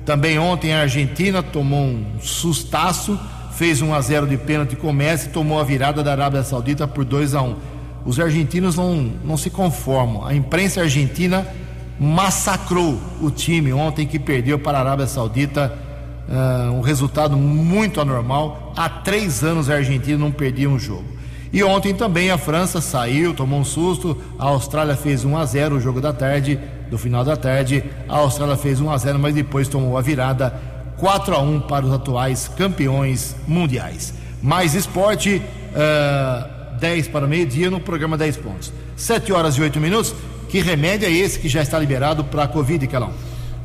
[0.07, 3.21] Também ontem a Argentina tomou um sustaço,
[3.53, 6.89] fez 1 a 0 de pênalti com Messi e tomou a virada da Arábia Saudita
[6.89, 7.57] por 2 a 1.
[8.07, 10.27] Os argentinos não, não se conformam.
[10.27, 11.47] A imprensa argentina
[11.99, 15.84] massacrou o time ontem que perdeu para a Arábia Saudita.
[16.29, 18.73] Uh, um resultado muito anormal.
[18.77, 21.05] Há três anos a Argentina não perdia um jogo.
[21.53, 24.21] E ontem também a França saiu, tomou um susto.
[24.39, 26.59] A Austrália fez 1 a 0 o jogo da tarde,
[26.91, 27.85] do final da tarde.
[28.09, 30.53] A Austrália fez 1 a 0, mas depois tomou a virada
[30.97, 34.15] 4 a 1 para os atuais campeões mundiais.
[34.43, 38.73] Mais esporte, uh, 10 para o meio-dia no programa 10 pontos.
[38.97, 40.15] 7 horas e 8 minutos.
[40.49, 43.13] Que remédio é esse que já está liberado para a Covid, Calão?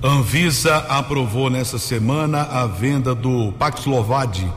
[0.02, 4.50] Anvisa aprovou nessa semana a venda do Paxlovad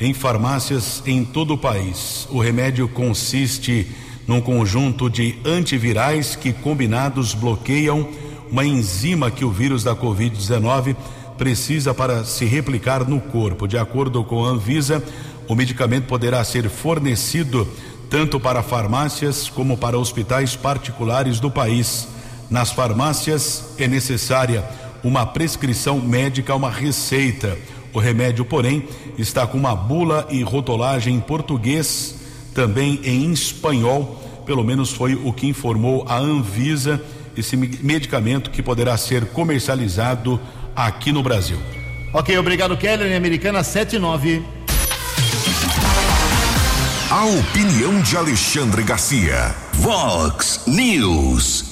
[0.00, 2.26] em farmácias em todo o país.
[2.32, 3.86] O remédio consiste
[4.26, 8.08] num conjunto de antivirais que combinados bloqueiam
[8.50, 10.96] uma enzima que o vírus da Covid-19
[11.36, 13.68] precisa para se replicar no corpo.
[13.68, 15.00] De acordo com a Anvisa,
[15.46, 17.68] o medicamento poderá ser fornecido
[18.10, 22.08] tanto para farmácias como para hospitais particulares do país.
[22.50, 24.64] Nas farmácias é necessária
[25.02, 27.56] uma prescrição médica, uma receita.
[27.92, 28.84] O remédio, porém,
[29.16, 32.16] está com uma bula e rotolagem em português,
[32.54, 37.02] também em espanhol, pelo menos foi o que informou a Anvisa,
[37.36, 40.40] esse medicamento que poderá ser comercializado
[40.74, 41.58] aqui no Brasil.
[42.12, 44.42] Ok, obrigado, Keller, em Americana 79.
[47.10, 49.54] A opinião de Alexandre Garcia.
[49.74, 51.67] Vox News.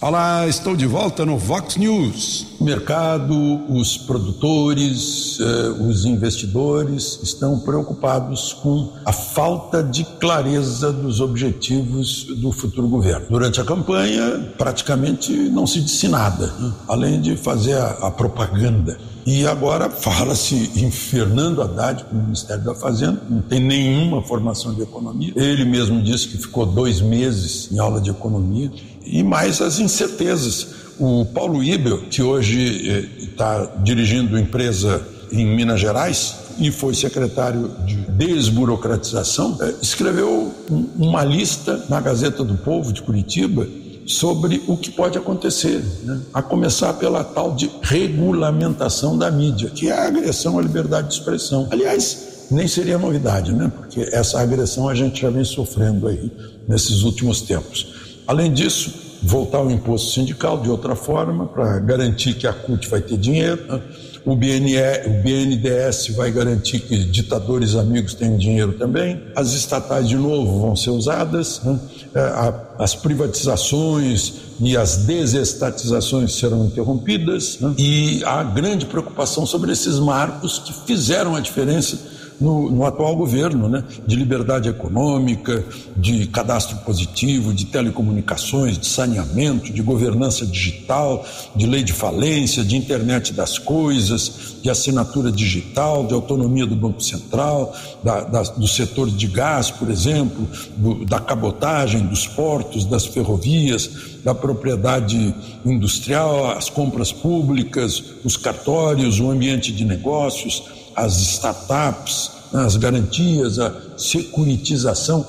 [0.00, 2.46] Olá, estou de volta no Vox News.
[2.60, 3.34] O mercado,
[3.68, 12.52] os produtores, eh, os investidores estão preocupados com a falta de clareza dos objetivos do
[12.52, 13.26] futuro governo.
[13.28, 16.72] Durante a campanha, praticamente não se disse nada, né?
[16.86, 19.00] além de fazer a, a propaganda.
[19.30, 24.72] E agora fala-se em Fernando Haddad para o Ministério da Fazenda, não tem nenhuma formação
[24.72, 25.34] de economia.
[25.36, 28.72] Ele mesmo disse que ficou dois meses em aula de economia
[29.04, 30.68] e mais as incertezas.
[30.98, 37.70] O Paulo Ibel, que hoje está eh, dirigindo empresa em Minas Gerais e foi secretário
[37.84, 40.54] de desburocratização, eh, escreveu
[40.96, 43.68] uma lista na Gazeta do Povo de Curitiba
[44.08, 46.18] sobre o que pode acontecer, né?
[46.32, 51.14] a começar pela tal de regulamentação da mídia, que é a agressão à liberdade de
[51.14, 51.68] expressão.
[51.70, 53.70] Aliás, nem seria novidade, né?
[53.76, 56.32] porque essa agressão a gente já vem sofrendo aí
[56.66, 57.86] nesses últimos tempos.
[58.26, 63.02] Além disso, voltar ao imposto sindical de outra forma, para garantir que a CUT vai
[63.02, 63.62] ter dinheiro.
[63.68, 63.82] Né?
[64.28, 64.76] O, BNE,
[65.06, 69.22] o BNDES vai garantir que ditadores amigos tenham dinheiro também.
[69.34, 71.62] As estatais, de novo, vão ser usadas.
[71.64, 71.80] Né?
[72.14, 77.58] É, as privatizações e as desestatizações serão interrompidas.
[77.58, 77.74] Né?
[77.78, 81.96] E há grande preocupação sobre esses marcos que fizeram a diferença
[82.40, 83.82] no, no, atual governo, né?
[84.06, 85.64] de liberdade econômica,
[85.96, 91.24] de cadastro positivo, de telecomunicações, de saneamento, de governança digital,
[91.54, 97.02] de lei de falência, de internet das coisas, de assinatura digital, de autonomia do Banco
[97.02, 103.06] Central, da, da, do setor de gás, por exemplo, do, da cabotagem, dos portos, das
[103.06, 103.90] ferrovias,
[104.24, 105.34] da propriedade
[105.64, 113.72] industrial, as compras públicas, os cartórios, o ambiente de negócios as startups, as garantias, a
[113.96, 115.26] securitização.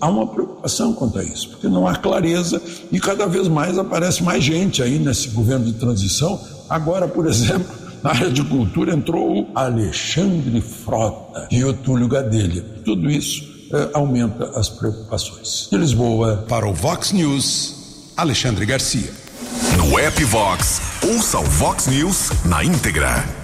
[0.00, 2.60] Há uma preocupação quanto a isso, porque não há clareza
[2.90, 6.40] e cada vez mais aparece mais gente aí nesse governo de transição.
[6.70, 7.66] Agora, por exemplo,
[8.02, 12.64] na área de cultura entrou o Alexandre Frota e o Túlio Gadelha.
[12.84, 15.68] Tudo isso é, aumenta as preocupações.
[15.70, 16.44] De Lisboa.
[16.48, 19.12] Para o Vox News, Alexandre Garcia.
[19.76, 23.43] No app Vox, ouça o Vox News na íntegra.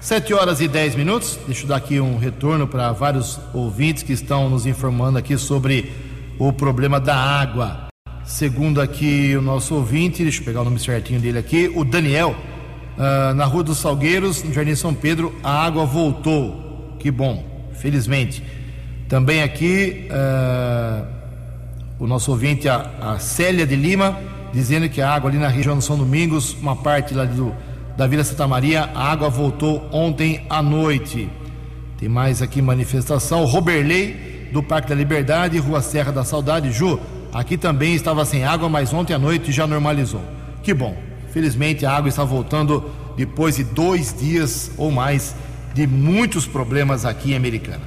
[0.00, 1.38] 7 horas e 10 minutos.
[1.44, 5.92] Deixa eu dar aqui um retorno para vários ouvintes que estão nos informando aqui sobre
[6.38, 7.88] o problema da água.
[8.24, 12.36] Segundo aqui o nosso ouvinte, deixa eu pegar o nome certinho dele aqui, o Daniel,
[12.96, 16.94] uh, na Rua dos Salgueiros, no Jardim São Pedro, a água voltou.
[17.00, 18.44] Que bom, felizmente.
[19.08, 21.06] Também aqui uh,
[21.98, 24.16] o nosso ouvinte, a, a Célia de Lima,
[24.52, 27.52] dizendo que a água ali na região do São Domingos, uma parte lá do
[27.98, 31.28] da Vila Santa Maria, a água voltou ontem à noite.
[31.98, 33.44] Tem mais aqui manifestação.
[33.44, 36.70] Roberley, do Parque da Liberdade, Rua Serra da Saudade.
[36.70, 37.00] Ju,
[37.32, 40.22] aqui também estava sem água, mas ontem à noite já normalizou.
[40.62, 40.96] Que bom.
[41.32, 45.34] Felizmente a água está voltando depois de dois dias ou mais
[45.74, 47.82] de muitos problemas aqui em Americana.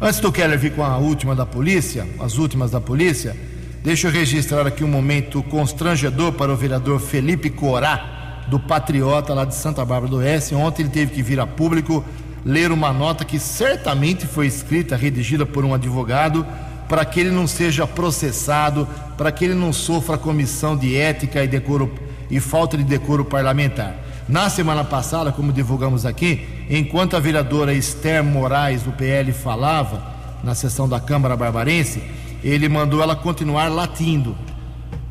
[0.00, 3.36] Antes do Keller vir com a última da polícia, as últimas da polícia,
[3.84, 8.21] deixa eu registrar aqui um momento constrangedor para o vereador Felipe Corá
[8.52, 10.54] do Patriota lá de Santa Bárbara do Oeste.
[10.54, 12.04] Ontem ele teve que vir a público
[12.44, 16.46] ler uma nota que certamente foi escrita, redigida por um advogado,
[16.86, 18.86] para que ele não seja processado,
[19.16, 21.94] para que ele não sofra comissão de ética e decoro
[22.30, 23.94] e falta de decoro parlamentar.
[24.28, 30.02] Na semana passada, como divulgamos aqui, enquanto a vereadora Esther Moraes do PL falava
[30.44, 32.02] na sessão da Câmara Barbarense,
[32.44, 34.36] ele mandou ela continuar latindo.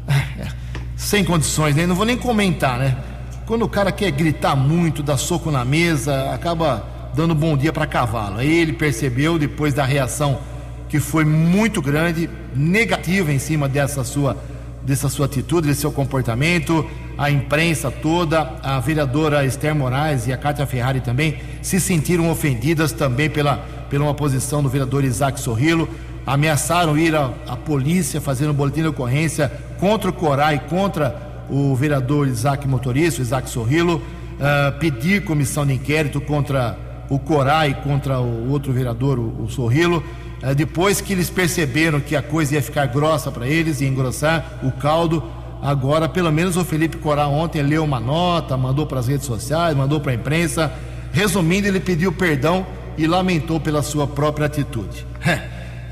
[0.95, 1.87] Sem condições, né?
[1.87, 2.95] Não vou nem comentar, né?
[3.51, 7.85] Quando o cara quer gritar muito, dar soco na mesa, acaba dando bom dia para
[7.85, 8.37] cavalo.
[8.37, 10.39] Aí ele percebeu, depois da reação
[10.87, 14.37] que foi muito grande, negativa em cima dessa sua,
[14.81, 20.37] dessa sua atitude, desse seu comportamento, a imprensa toda, a vereadora Esther Moraes e a
[20.37, 23.57] Cátia Ferrari também se sentiram ofendidas também pela,
[23.89, 25.89] pela uma posição do vereador Isaac Sorrilo
[26.25, 27.27] ameaçaram ir à,
[27.65, 33.21] polícia fazendo um boletim de ocorrência contra o Corá e contra o vereador Isaac Motorista,
[33.21, 36.77] Isaac Sorrilo, uh, pedir comissão de inquérito contra
[37.09, 40.01] o Corá e contra o outro vereador, o, o Sorrilo.
[40.41, 44.59] Uh, depois que eles perceberam que a coisa ia ficar grossa para eles, ia engrossar
[44.63, 45.21] o caldo,
[45.61, 49.75] agora pelo menos o Felipe Corá ontem leu uma nota, mandou para as redes sociais,
[49.75, 50.71] mandou para a imprensa.
[51.11, 52.65] Resumindo, ele pediu perdão
[52.97, 55.05] e lamentou pela sua própria atitude.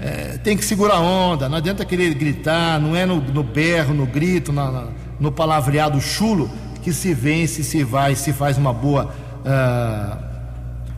[0.01, 3.93] é, tem que segurar a onda, não adianta querer gritar, não é no, no berro,
[3.93, 4.87] no grito, na,
[5.19, 6.49] no palavreado chulo
[6.81, 9.13] que se vence, se vai, se faz uma boa,
[9.45, 10.17] uh,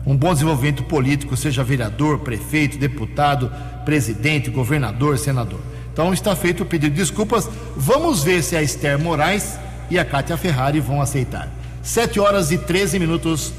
[0.06, 3.50] um bom desenvolvimento político, seja vereador, prefeito, deputado,
[3.84, 5.60] presidente, governador, senador.
[5.92, 7.48] Então está feito o pedido de desculpas.
[7.76, 9.58] Vamos ver se a Esther Moraes
[9.90, 11.48] e a Cátia Ferrari vão aceitar.
[11.82, 13.52] 7 horas e 13 minutos.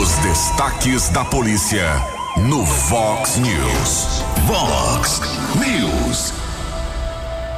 [0.00, 1.84] Os destaques da polícia
[2.48, 4.22] no Fox News.
[4.46, 5.20] Fox
[5.56, 6.43] News.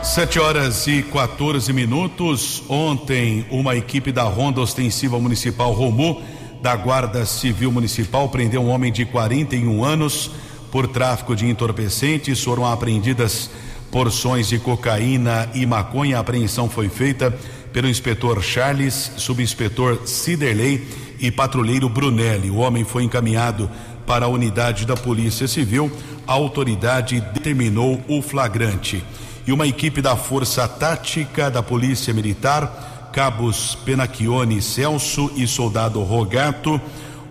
[0.07, 2.63] Sete horas e 14 minutos.
[2.69, 6.23] Ontem, uma equipe da Ronda Ostensiva Municipal Romu,
[6.63, 10.31] da Guarda Civil Municipal, prendeu um homem de 41 anos
[10.71, 12.43] por tráfico de entorpecentes.
[12.43, 13.51] Foram apreendidas
[13.91, 16.17] porções de cocaína e maconha.
[16.17, 17.37] A apreensão foi feita
[17.73, 20.87] pelo inspetor Charles, subinspetor Ciderley
[21.19, 22.49] e patrulheiro Brunelli.
[22.49, 23.69] O homem foi encaminhado
[24.07, 25.91] para a unidade da Polícia Civil,
[26.27, 29.05] a autoridade determinou o flagrante.
[29.47, 36.81] E uma equipe da Força Tática da Polícia Militar, cabos Penacchione Celso e soldado Rogato,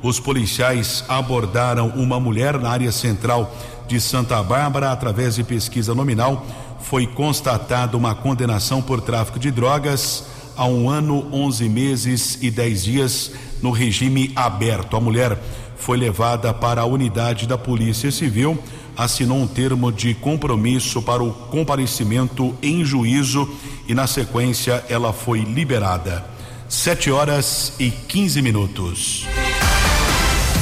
[0.02, 3.54] os policiais abordaram uma mulher na área central
[3.86, 6.46] de Santa Bárbara através de pesquisa nominal.
[6.80, 10.24] Foi constatada uma condenação por tráfico de drogas
[10.56, 14.96] a um ano, 11 meses e 10 dias no regime aberto.
[14.96, 15.38] A mulher
[15.76, 18.58] foi levada para a unidade da Polícia Civil,
[18.98, 23.50] assinou um termo de compromisso para o comparecimento em juízo
[23.88, 26.26] e, na sequência, ela foi liberada.
[26.68, 29.26] Sete horas e 15 minutos.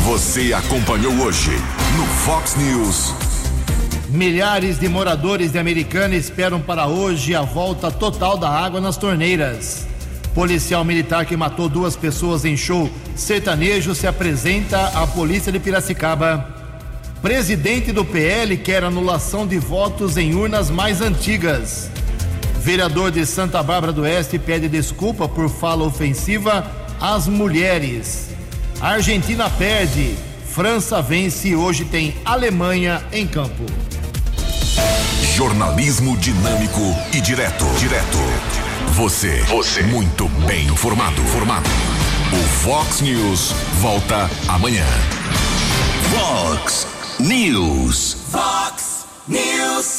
[0.06, 1.52] Você acompanhou hoje
[1.96, 3.14] no Fox News.
[4.10, 9.88] Milhares de moradores de Americana esperam para hoje a volta total da água nas torneiras.
[10.36, 16.63] Policial militar que matou duas pessoas em show sertanejo se apresenta à polícia de Piracicaba.
[17.24, 21.90] Presidente do PL quer anulação de votos em urnas mais antigas.
[22.60, 26.70] Vereador de Santa Bárbara do Oeste pede desculpa por fala ofensiva
[27.00, 28.28] às mulheres.
[28.82, 30.18] A Argentina perde,
[30.52, 33.64] França vence e hoje tem Alemanha em campo.
[35.34, 36.82] Jornalismo dinâmico
[37.14, 37.64] e direto.
[37.80, 38.18] Direto.
[38.96, 39.42] Você.
[39.44, 39.82] Você.
[39.84, 41.22] Muito bem informado.
[41.28, 41.70] Formado.
[42.34, 44.86] O Fox News volta amanhã.
[46.12, 46.93] Fox
[47.24, 48.16] News.
[48.34, 49.94] Fox News.